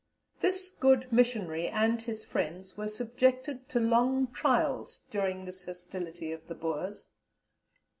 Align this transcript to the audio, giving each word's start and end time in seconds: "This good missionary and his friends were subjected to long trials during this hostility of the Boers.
"This 0.39 0.71
good 0.71 1.11
missionary 1.13 1.67
and 1.67 2.01
his 2.01 2.25
friends 2.25 2.75
were 2.75 2.87
subjected 2.87 3.69
to 3.69 3.79
long 3.79 4.29
trials 4.33 5.01
during 5.11 5.45
this 5.45 5.65
hostility 5.65 6.31
of 6.31 6.47
the 6.47 6.55
Boers. 6.55 7.09